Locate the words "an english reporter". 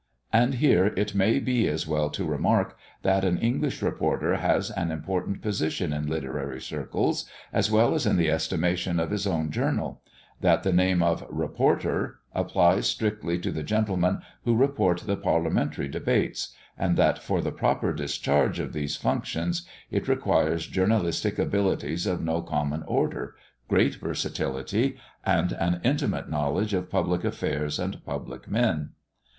3.23-4.37